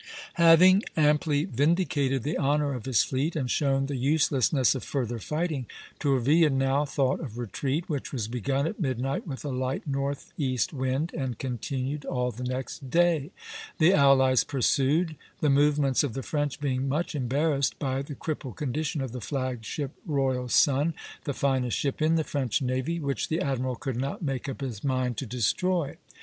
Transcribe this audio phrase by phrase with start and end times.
[0.41, 5.67] Having amply vindicated the honor of his fleet, and shown the uselessness of further fighting,
[5.99, 11.13] Tourville now thought of retreat, which was begun at midnight with a light northeast wind
[11.15, 13.29] and continued all the next day.
[13.77, 19.01] The allies pursued, the movements of the French being much embarrassed by the crippled condition
[19.01, 20.95] of the flag ship "Royal Sun,"
[21.25, 24.83] the finest ship in the French navy, which the admiral could not make up his
[24.83, 25.95] mind to destroy.